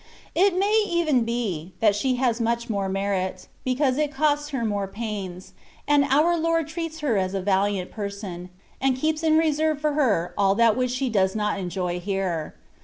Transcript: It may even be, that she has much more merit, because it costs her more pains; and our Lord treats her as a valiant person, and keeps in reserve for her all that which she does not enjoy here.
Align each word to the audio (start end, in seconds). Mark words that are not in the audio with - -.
It 0.33 0.57
may 0.57 0.83
even 0.87 1.25
be, 1.25 1.73
that 1.79 1.93
she 1.95 2.15
has 2.15 2.41
much 2.41 2.71
more 2.71 2.89
merit, 2.89 3.47
because 3.63 3.99
it 3.99 4.11
costs 4.11 4.49
her 4.49 4.65
more 4.65 4.87
pains; 4.87 5.53
and 5.87 6.05
our 6.05 6.35
Lord 6.35 6.67
treats 6.67 7.01
her 7.01 7.17
as 7.19 7.35
a 7.35 7.39
valiant 7.43 7.91
person, 7.91 8.49
and 8.81 8.97
keeps 8.97 9.21
in 9.21 9.37
reserve 9.37 9.79
for 9.79 9.93
her 9.93 10.33
all 10.35 10.55
that 10.55 10.75
which 10.75 10.89
she 10.89 11.07
does 11.07 11.35
not 11.35 11.59
enjoy 11.59 11.99
here. 11.99 12.55